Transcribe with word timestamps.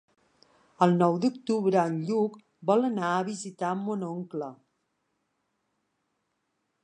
El 0.85 0.93
nou 1.01 1.17
d'octubre 1.25 1.81
en 1.89 1.99
Lluc 2.07 2.39
vol 2.71 2.87
anar 2.89 3.11
a 3.19 3.23
visitar 3.27 3.75
mon 3.83 4.05
oncle. 4.09 4.49